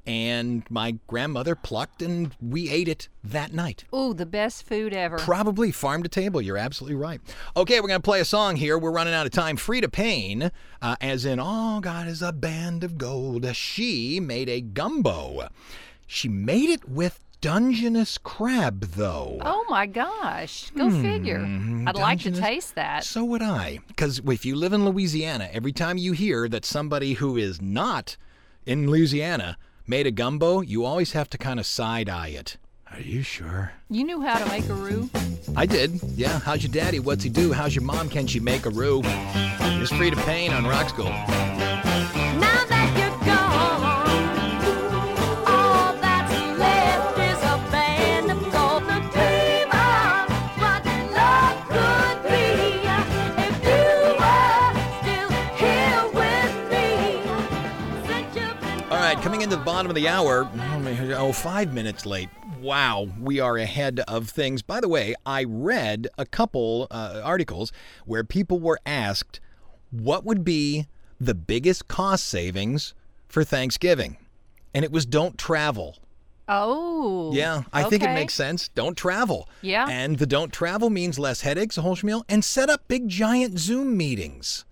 [0.08, 5.18] and my grandmother plucked and we ate it that night Ooh, the best food ever.
[5.18, 7.20] probably farm to table you're absolutely right
[7.58, 10.52] okay we're going to play a song here we're running out of time freda payne
[10.82, 15.48] uh, as in Oh, god is a band of gold she made a gumbo
[16.06, 20.72] she made it with dungeness crab though Oh my gosh.
[20.72, 21.40] Go figure.
[21.86, 23.04] I'd like to taste that.
[23.04, 23.80] So would I.
[23.88, 28.16] Because if you live in Louisiana, every time you hear that somebody who is not
[28.66, 32.58] in Louisiana made a gumbo, you always have to kind of side eye it.
[32.92, 33.74] Are you sure?
[33.90, 35.10] You knew how to make a roux?
[35.56, 36.00] I did.
[36.16, 36.40] Yeah.
[36.40, 37.00] How's your daddy?
[37.00, 37.52] What's he do?
[37.52, 38.10] How's your mom?
[38.10, 39.02] Can she make a roux?
[39.04, 41.12] It's Freda Payne on Rock School.
[59.06, 60.50] Right, coming into the bottom of the hour.
[60.52, 62.28] Oh, oh, five minutes late.
[62.60, 64.64] Wow, we are ahead of things.
[64.64, 67.72] By the way, I read a couple uh, articles
[68.06, 69.40] where people were asked
[69.92, 70.88] what would be
[71.20, 72.96] the biggest cost savings
[73.28, 74.18] for Thanksgiving,
[74.74, 75.98] and it was don't travel.
[76.48, 77.32] Oh.
[77.32, 78.70] Yeah, I think it makes sense.
[78.70, 79.48] Don't travel.
[79.62, 79.86] Yeah.
[79.88, 83.60] And the don't travel means less headaches, a whole schmeal, and set up big giant
[83.60, 84.66] Zoom meetings.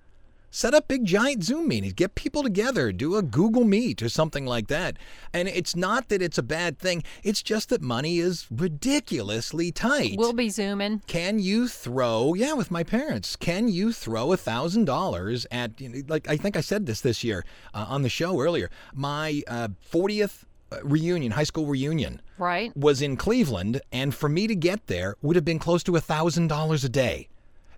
[0.56, 1.94] Set up big giant Zoom meetings.
[1.94, 2.92] Get people together.
[2.92, 4.98] Do a Google Meet or something like that.
[5.34, 7.02] And it's not that it's a bad thing.
[7.24, 10.14] It's just that money is ridiculously tight.
[10.16, 11.02] We'll be zooming.
[11.08, 12.36] Can you throw?
[12.36, 13.36] Yeah, with my parents.
[13.36, 15.82] Can you throw a thousand dollars at?
[15.82, 18.70] You know, like I think I said this this year uh, on the show earlier.
[18.94, 20.44] My uh, 40th
[20.84, 22.76] reunion, high school reunion Right.
[22.78, 26.02] was in Cleveland, and for me to get there would have been close to a
[26.02, 27.28] thousand dollars a day.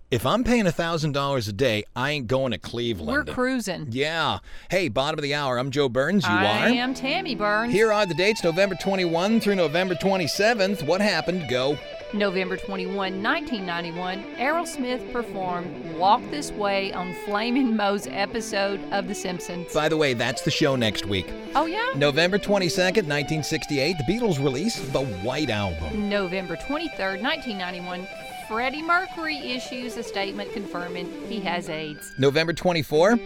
[0.08, 3.08] If I'm paying a thousand dollars a day, I ain't going to Cleveland.
[3.10, 3.88] We're cruising.
[3.90, 4.38] yeah.
[4.70, 5.58] Hey, bottom of the hour.
[5.58, 6.24] I'm Joe Burns.
[6.24, 6.66] You I are.
[6.66, 7.72] I am Tammy Burns.
[7.72, 10.84] Here are the dates: November 21 through November 27th.
[10.86, 11.48] What happened?
[11.50, 11.76] Go.
[12.14, 19.74] November 21, 1991, Aerosmith performed Walk This Way on Flamin' Moe's episode of The Simpsons.
[19.74, 21.26] By the way, that's the show next week.
[21.56, 21.84] Oh, yeah?
[21.96, 26.08] November 22nd, 1968, the Beatles released the White Album.
[26.08, 28.06] November 23rd, 1991,
[28.48, 32.12] Freddie Mercury issues a statement confirming he has AIDS.
[32.18, 33.18] November 24,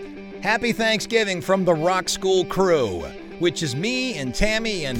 [0.42, 3.00] Happy Thanksgiving from the Rock School crew,
[3.38, 4.98] which is me and Tammy and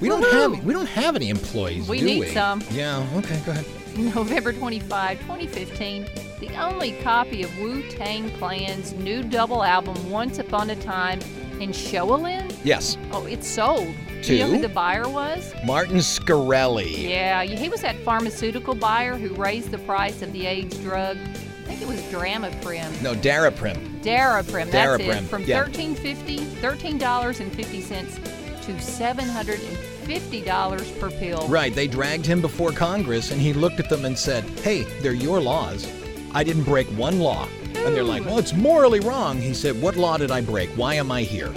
[0.00, 0.54] we don't Woohoo!
[0.56, 2.28] have we don't have any employees, We need we?
[2.28, 2.62] some.
[2.70, 3.64] Yeah, okay, go ahead.
[3.96, 6.06] November 25, 2015,
[6.40, 11.20] the only copy of Wu Tang Clan's new double album, Once Upon a Time,
[11.60, 12.52] in Shaolin.
[12.64, 13.94] Yes, Oh, it's sold.
[14.22, 15.54] Do you know who the buyer was?
[15.64, 17.08] Martin Shkreli.
[17.08, 21.16] Yeah, he was that pharmaceutical buyer who raised the price of the AIDS drug.
[21.16, 23.02] I think it was Dramaprim.
[23.02, 23.76] No, Daraprim.
[24.02, 25.28] Daraprim, that's Daraprim, it.
[25.28, 25.64] From yeah.
[25.64, 31.46] $13.50, $13.50 to $750 per pill.
[31.48, 35.12] Right, they dragged him before Congress and he looked at them and said, "Hey, they're
[35.12, 35.86] your laws.
[36.34, 37.48] I didn't break one law."
[37.84, 40.70] And they're like, "Well, it's morally wrong." He said, "What law did I break?
[40.70, 41.52] Why am I here?"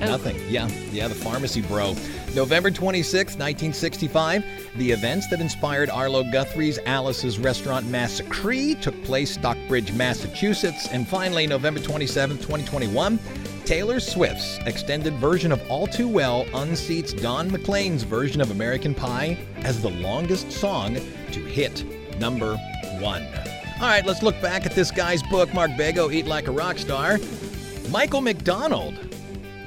[0.00, 0.06] Oh.
[0.06, 0.36] Nothing.
[0.48, 1.94] Yeah, yeah, the pharmacy bro.
[2.34, 4.44] November 26, 1965,
[4.76, 10.88] the events that inspired Arlo Guthrie's Alice's Restaurant Massacre took place Stockbridge, Massachusetts.
[10.90, 13.20] And finally, November 27, 2021,
[13.64, 19.38] Taylor Swift's extended version of All Too Well unseats Don McLean's version of American Pie
[19.58, 20.96] as the longest song
[21.30, 21.84] to hit
[22.18, 22.56] number
[22.98, 23.26] one.
[23.80, 26.78] All right, let's look back at this guy's book, Mark Bego, Eat Like a Rock
[26.78, 27.18] Star.
[27.90, 28.94] Michael McDonald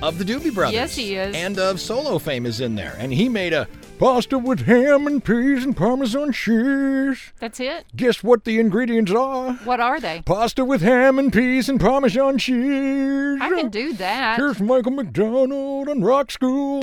[0.01, 0.73] of the Doobie Brothers.
[0.73, 1.35] Yes, he is.
[1.35, 2.95] And of solo fame is in there.
[2.97, 3.67] And he made a
[3.99, 7.33] pasta with ham and peas and Parmesan cheese.
[7.39, 7.85] That's it?
[7.95, 9.53] Guess what the ingredients are?
[9.65, 10.21] What are they?
[10.25, 13.39] Pasta with ham and peas and Parmesan cheese.
[13.41, 14.37] I can do that.
[14.37, 16.81] Here's Michael McDonald on Rock School.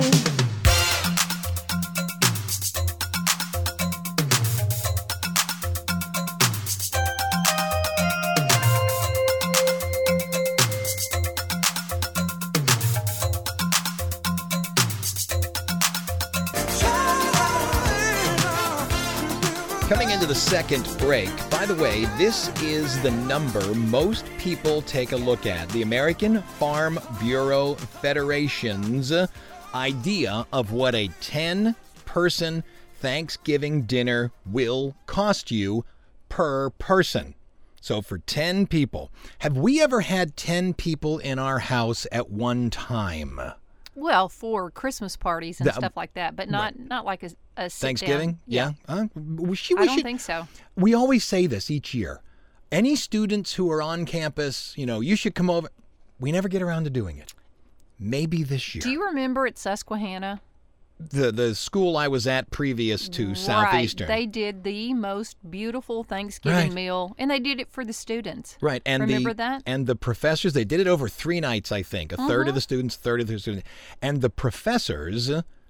[20.25, 25.45] The second break, by the way, this is the number most people take a look
[25.45, 25.69] at.
[25.69, 29.13] The American Farm Bureau Federation's
[29.75, 32.63] idea of what a 10 person
[32.99, 35.85] Thanksgiving dinner will cost you
[36.27, 37.35] per person.
[37.79, 42.71] So for 10 people, have we ever had 10 people in our house at one
[42.71, 43.39] time?
[43.95, 47.69] Well, for Christmas parties and The- stuff like that, but not not like a, a
[47.69, 48.31] Thanksgiving?
[48.33, 48.39] down.
[48.45, 48.71] Yeah.
[48.87, 50.47] Uh, we should, I don't should- think so.
[50.75, 52.21] we always say this each year.
[52.71, 55.69] Any students who are on campus, you know, you should come over.
[56.19, 57.33] We never get around to doing it.
[57.97, 58.81] Maybe this year.
[58.81, 60.41] Do you remember at Susquehanna?
[60.99, 64.07] The the school I was at previous to Southeastern.
[64.07, 64.15] Right.
[64.19, 66.73] They did the most beautiful Thanksgiving Right.
[66.73, 68.57] meal, and they did it for the students.
[68.61, 69.63] Right, and Remember the that?
[69.65, 72.11] and the professors they did it over three nights, I think.
[72.13, 72.55] A third of Uh-huh.
[72.55, 73.67] the students, third of the students,
[74.01, 75.29] and the professors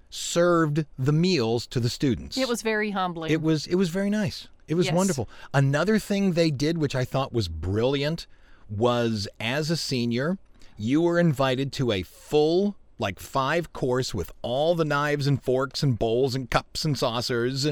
[0.10, 2.38] served the meals to the students.
[2.38, 3.32] It was very humbling.
[3.32, 4.48] It was it was very nice.
[4.68, 4.96] It was Yes.
[4.96, 5.28] wonderful.
[5.54, 8.26] Another thing they did which I thought was brilliant
[8.70, 10.38] was as a senior,
[10.78, 15.84] you were invited to a full like five course with all the knives and forks
[15.84, 17.68] and bowls and cups and saucers.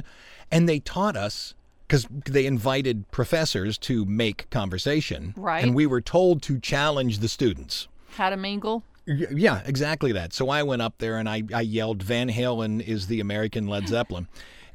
[0.51, 1.53] And they taught us
[1.87, 5.33] because they invited professors to make conversation.
[5.37, 5.63] Right.
[5.63, 7.87] And we were told to challenge the students.
[8.15, 8.83] How to mingle?
[9.05, 10.33] Yeah, exactly that.
[10.33, 13.87] So I went up there and I, I yelled, Van Halen is the American Led
[13.87, 14.27] Zeppelin.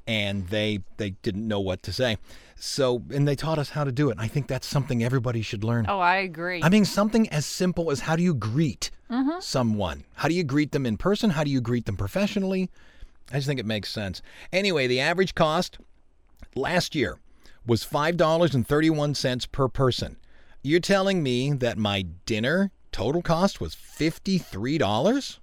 [0.08, 2.16] And they they didn't know what to say.
[2.56, 4.12] So and they taught us how to do it.
[4.12, 5.86] And I think that's something everybody should learn.
[5.88, 6.60] Oh, I agree.
[6.62, 9.38] I mean, something as simple as how do you greet mm-hmm.
[9.40, 10.04] someone?
[10.14, 11.30] How do you greet them in person?
[11.30, 12.70] How do you greet them professionally?
[13.30, 14.22] I just think it makes sense.
[14.52, 15.78] Anyway, the average cost
[16.54, 17.18] last year
[17.66, 20.16] was $5.31 per person.
[20.62, 25.38] You're telling me that my dinner total cost was $53?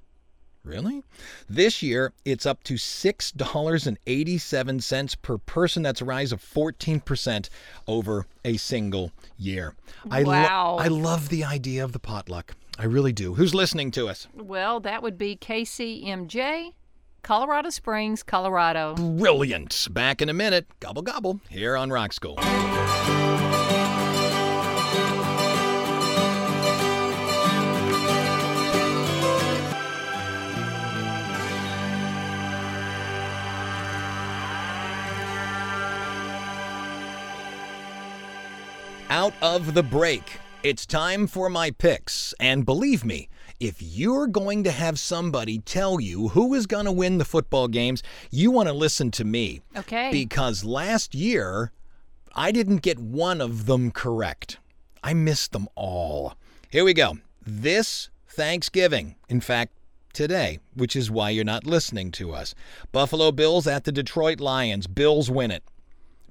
[0.65, 1.03] Really?
[1.47, 5.83] This year, it's up to $6.87 per person.
[5.83, 7.49] That's a rise of 14%
[7.87, 9.75] over a single year.
[10.09, 10.77] I lo- Wow.
[10.79, 12.55] I love the idea of the potluck.
[12.79, 13.35] I really do.
[13.35, 14.27] Who's listening to us?
[14.33, 16.73] well, that would be KCMJ,
[17.21, 18.95] Colorado Springs, Colorado.
[18.95, 19.87] Brilliant.
[19.91, 20.65] Back in a minute.
[20.79, 21.39] Gobble, gobble.
[21.49, 22.37] Here on Rock School.
[39.15, 42.33] Out of the break, it's time for my picks.
[42.37, 43.29] And believe me,
[43.61, 47.69] if you're going to have somebody tell you who is going to win the football
[47.69, 49.61] games, you want to listen to me.
[49.77, 50.11] Okay.
[50.11, 51.71] Because last year,
[52.35, 54.57] I didn't get one of them correct.
[55.01, 56.33] I missed them all.
[56.69, 57.17] Here we go.
[57.41, 59.71] This Thanksgiving, in fact,
[60.11, 62.53] today, which is why you're not listening to us.
[62.91, 64.87] Buffalo Bills at the Detroit Lions.
[64.87, 65.63] Bills win it.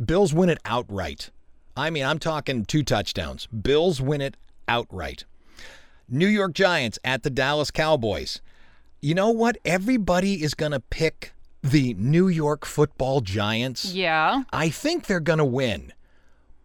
[0.05, 1.31] Bills win it outright.
[1.77, 3.47] I mean, I'm talking two touchdowns.
[3.47, 4.37] Bills win it
[4.69, 5.25] outright.
[6.09, 8.41] New York Giants at the Dallas Cowboys.
[9.01, 9.59] You know what?
[9.65, 11.33] Everybody is going to pick
[11.63, 13.93] the New York football Giants.
[13.93, 14.43] yeah.
[14.53, 15.93] I think they're going to win,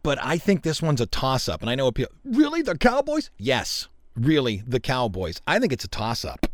[0.04, 1.62] but I think this one's a toss up.
[1.62, 2.62] And I know people, really?
[2.62, 3.32] The Cowboys?
[3.38, 5.42] Yes, really, the Cowboys.
[5.48, 6.48] I think it's a toss up.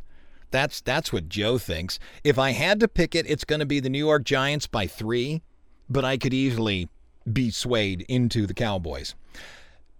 [0.51, 1.99] That's that's what Joe thinks.
[2.23, 4.85] If I had to pick it, it's going to be the New York Giants by
[4.87, 5.41] 3,
[5.89, 6.87] but I could easily
[7.31, 9.15] be swayed into the Cowboys.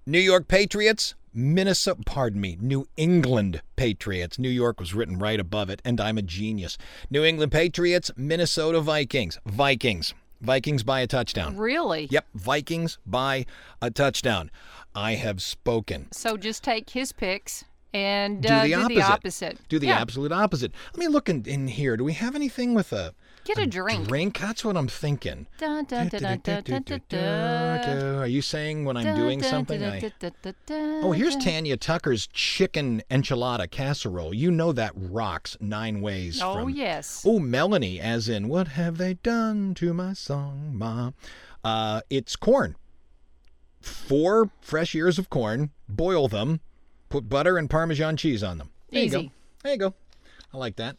[0.06, 4.38] New York Patriots, Minnesota, pardon me, New England Patriots.
[4.38, 6.78] New York was written right above it, and I'm a genius.
[7.10, 9.40] New England Patriots, Minnesota Vikings.
[9.46, 10.14] Vikings.
[10.42, 11.58] Vikings by a touchdown.
[11.58, 12.08] Really?
[12.12, 13.46] Yep, Vikings by
[13.82, 14.52] a touchdown.
[14.94, 16.08] I have spoken.
[16.12, 18.96] So just take his picks and Do uh, the do opposite.
[18.96, 19.58] the opposite.
[19.70, 20.00] Do the Yeah.
[20.00, 20.72] absolute opposite.
[20.94, 21.98] Let me look in, in here.
[21.98, 23.14] Do we have anything with a
[23.46, 24.08] Get a drink.
[24.08, 24.40] drink?
[24.40, 25.46] That's what I'm thinking.
[25.62, 25.86] Are
[28.28, 29.84] you saying when I'm doing something?
[29.84, 30.12] I...
[30.70, 31.36] Oh, here's.
[31.36, 34.34] Tanya Tucker's chicken enchilada casserole.
[34.34, 36.42] You know that rocks nine ways.
[36.42, 36.72] Oh, from...
[36.72, 37.24] yes.
[37.24, 41.12] Oh, Melanie, as in, what have they done to my song, Ma?
[41.64, 42.76] Uh, it's corn.
[43.80, 46.62] Four fresh ears of corn, boil them,
[47.10, 48.72] put butter and Parmesan cheese on them.
[48.90, 49.24] There you Easy.
[49.24, 49.32] go.
[49.64, 49.94] There you go.
[50.52, 50.98] I like that.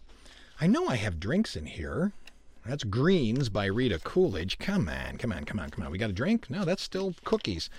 [0.61, 2.13] I know I have drinks in here.
[2.67, 4.59] That's Greens by Rita Coolidge.
[4.59, 5.93] Come on, come on, come on, come on.
[5.93, 6.51] We got a drink?
[6.51, 7.71] No, that's still cookies.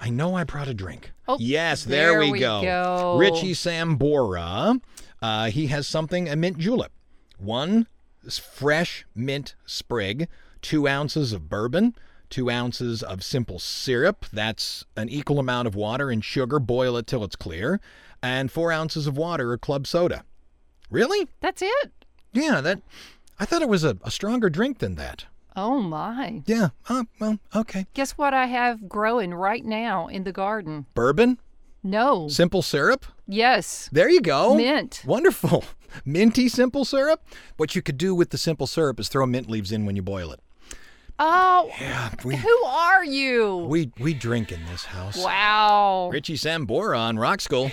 [0.00, 1.12] I know I brought a drink.
[1.26, 2.62] Oh, yes, there, there we, we go.
[2.62, 3.16] go.
[3.18, 4.80] Richie Sambora.
[5.20, 6.92] Uh, he has something, a mint julep.
[7.38, 7.86] One
[8.28, 10.28] fresh mint sprig,
[10.60, 11.94] two ounces of bourbon,
[12.30, 14.26] two ounces of simple syrup.
[14.32, 16.58] That's an equal amount of water and sugar.
[16.58, 17.80] Boil it till it's clear.
[18.22, 20.24] And four ounces of water or club soda.
[20.90, 21.28] Really?
[21.40, 21.92] That's it.
[22.32, 22.80] Yeah, that.
[23.42, 25.24] I thought it was a, a stronger drink than that.
[25.56, 26.42] Oh, my.
[26.46, 26.68] Yeah.
[26.88, 27.86] Uh, well, okay.
[27.92, 30.86] Guess what I have growing right now in the garden?
[30.94, 31.38] Bourbon,
[31.82, 32.28] No.
[32.28, 33.04] simple syrup.
[33.26, 33.88] Yes.
[33.90, 34.54] There you go.
[34.54, 35.02] Mint.
[35.04, 35.64] Wonderful.
[36.04, 37.20] Minty simple syrup.
[37.56, 40.02] What you could do with the simple syrup is throw mint leaves in when you
[40.02, 40.38] boil it.
[41.18, 43.56] Oh, Yeah, we who are you?
[43.68, 45.18] we we drink in this house.
[45.22, 46.10] Wow.
[46.12, 47.70] Richie Sambora on Rock School.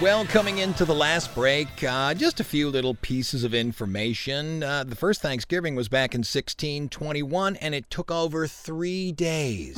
[0.00, 4.62] Well, coming into the last break, uh, just a few little pieces of information.
[4.62, 9.76] Uh, the first Thanksgiving was back in 1621, and it took over three days.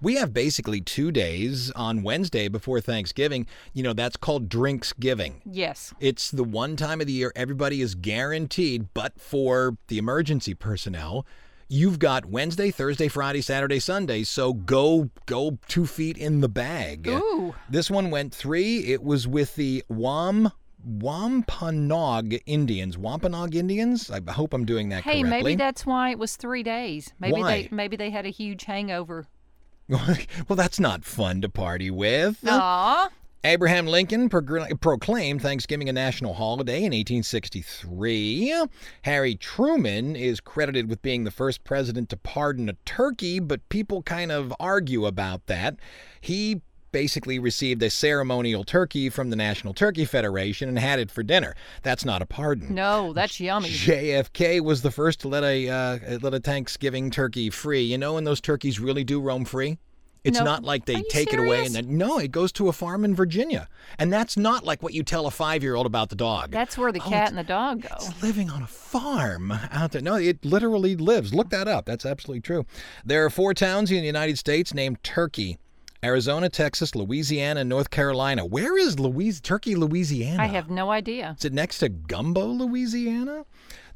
[0.00, 3.46] We have basically two days on Wednesday before Thanksgiving.
[3.72, 5.40] You know, that's called Drinks Giving.
[5.44, 5.94] Yes.
[6.00, 11.24] It's the one time of the year everybody is guaranteed, but for the emergency personnel,
[11.72, 14.22] you've got Wednesday, Thursday, Friday, Saturday, Sunday.
[14.24, 17.08] So go go two feet in the bag.
[17.08, 17.54] Ooh.
[17.68, 18.92] This one went three.
[18.92, 20.52] It was with the Wam
[20.84, 22.98] Wampanoag Indians.
[22.98, 24.10] Wampanoag Indians.
[24.10, 25.30] I hope I'm doing that Hey, correctly.
[25.30, 27.12] Hey, maybe that's why it was three days.
[27.18, 27.62] Maybe Why?
[27.62, 29.26] they maybe they had a huge hangover.
[29.88, 32.38] well, that's not fun to party with.
[32.46, 33.10] Aw.
[33.44, 38.54] Abraham Lincoln proclaimed Thanksgiving a national holiday in 1863.
[39.02, 44.02] Harry Truman is credited with being the first president to pardon a turkey, but people
[44.02, 45.74] kind of argue about that.
[46.20, 46.60] He
[46.92, 51.56] basically received a ceremonial turkey from the National Turkey Federation and had it for dinner.
[51.82, 52.72] That's not a pardon.
[52.72, 53.70] No, that's yummy.
[53.70, 57.82] JFK was the first to let a uh, let a Thanksgiving turkey free.
[57.82, 59.78] You know when those turkeys really do roam free?
[60.24, 60.44] It's No.
[60.44, 63.14] not like they take it away and then no, it goes to a farm in
[63.14, 63.68] Virginia.
[63.98, 66.52] And that's not like what you tell a 5-year-old about the dog.
[66.52, 67.88] That's where the Oh, cat and the dog go.
[67.96, 70.00] It's living on a farm out there.
[70.02, 71.34] No, it literally lives.
[71.34, 71.86] Look that up.
[71.86, 72.64] That's absolutely true.
[73.04, 75.58] There are four towns in the United States named Turkey.
[76.04, 78.44] Arizona, Texas, Louisiana, and North Carolina.
[78.44, 80.42] Where is Louise Turkey, Louisiana?
[80.42, 81.36] I have no idea.
[81.38, 83.44] Is it next to Gumbo, Louisiana?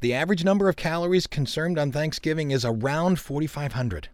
[0.01, 4.09] The average number of calories consumed on Thanksgiving is around 4,500.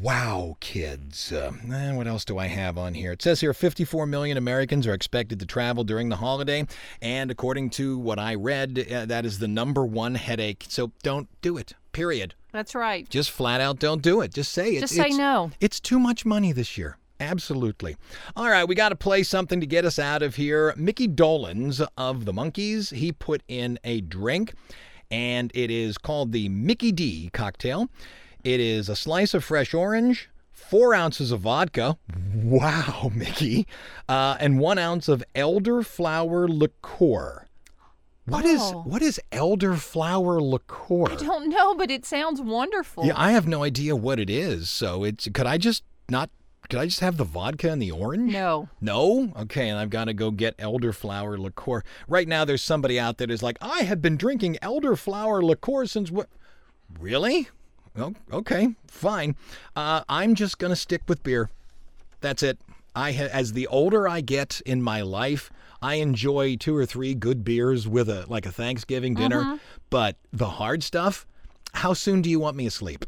[0.00, 1.32] Wow, kids.
[1.32, 1.52] Uh,
[1.94, 3.12] what else do I have on here?
[3.12, 6.66] It says here 54 million Americans are expected to travel during the holiday.
[7.00, 10.66] And according to what I read, uh, that is the number one headache.
[10.68, 12.34] So don't do it, period.
[12.52, 13.08] That's right.
[13.08, 14.34] Just flat out don't do it.
[14.34, 14.80] Just say it.
[14.80, 15.50] Just say It's- no.
[15.60, 16.98] It's too much money this year.
[17.18, 17.96] Absolutely.
[18.36, 20.74] All right, we got to play something to get us out of here.
[20.76, 24.52] Micky Dolenz of the Monkees, he put in a drink,
[25.10, 27.88] and it is called the Mickey D cocktail.
[28.44, 31.96] It is a slice of fresh orange, four ounces of vodka.
[32.34, 33.66] Wow, Mickey.
[34.08, 37.48] Uh, and one ounce of elderflower liqueur.
[38.26, 38.82] What is Oh.
[38.86, 41.12] what is elderflower liqueur?
[41.12, 43.04] I don't know, but it sounds wonderful.
[43.04, 44.70] Yeah, I have no idea what it is.
[44.70, 46.30] So it's could I just not
[46.70, 48.32] could I just have the vodka and the orange?
[48.32, 48.70] No.
[48.80, 49.30] No?
[49.40, 51.82] Okay, and I've got to go get elderflower liqueur.
[52.08, 56.10] Right now there's somebody out there that's like, "I have been drinking elderflower liqueur since
[56.10, 56.28] what
[56.98, 57.48] Really?
[57.96, 59.36] Oh, okay, fine.
[59.76, 61.48] Uh, I'm just going to stick with beer.
[62.20, 62.58] That's it.
[62.96, 65.50] I ha- as the older I get in my life,
[65.82, 69.58] I enjoy two or three good beers with a like a Thanksgiving dinner,
[69.90, 71.26] but the hard stuff,
[71.72, 73.04] how soon do you want me asleep?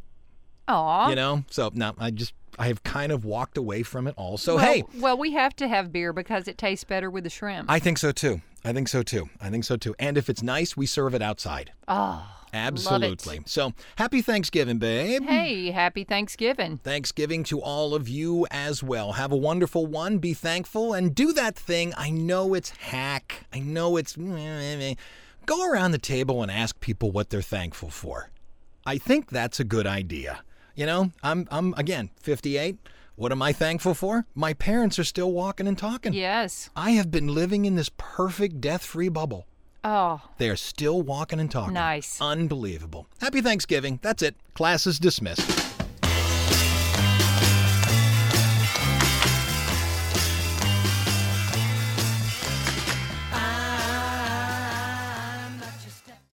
[0.68, 1.08] Aw.
[1.08, 1.44] You know?
[1.50, 4.36] So no, I just I have kind of walked away from it all.
[4.38, 7.30] So well, hey, Well, we have to have beer because it tastes better with the
[7.30, 7.70] shrimp.
[7.70, 8.40] I think so too.
[8.64, 9.30] I think so too.
[9.40, 9.94] I think so too.
[9.98, 11.72] And if it's nice, we serve it outside.
[11.88, 12.32] oh.
[12.52, 13.40] Absolutely.
[13.44, 15.22] So happy Thanksgiving, babe.
[15.24, 16.78] Hey, happy Thanksgiving.
[16.78, 19.12] Thanksgiving to all of you as well.
[19.12, 20.18] Have a wonderful one.
[20.18, 21.92] Be thankful and do that thing.
[21.96, 23.46] I know it's hack.
[23.52, 24.16] I know it's.
[24.16, 28.30] Go around the table and ask people what they're thankful for.
[28.84, 30.40] I think that's a good idea.
[30.74, 32.78] You know, I'm I'm again 58.
[33.16, 34.26] What am I thankful for?
[34.34, 36.12] My parents are still walking and talking.
[36.12, 36.68] Yes.
[36.76, 39.46] I have been living in this perfect death-free bubble.
[39.88, 41.74] Oh, They are still walking and talking.
[41.74, 42.20] Nice.
[42.20, 43.06] Unbelievable.
[43.20, 44.00] Happy Thanksgiving.
[44.02, 44.34] That's it.
[44.54, 45.75] Class is dismissed.